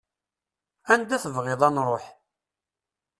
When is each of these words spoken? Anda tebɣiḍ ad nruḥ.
Anda 0.93 1.17
tebɣiḍ 1.23 1.61
ad 1.67 1.71
nruḥ. 1.73 2.05